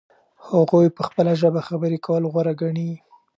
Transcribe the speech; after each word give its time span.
هغوی 0.49 0.87
په 0.97 1.01
خپله 1.07 1.31
ژبه 1.41 1.61
خبرې 1.67 1.97
کول 2.05 2.23
غوره 2.31 2.53
ګڼي. 2.61 2.91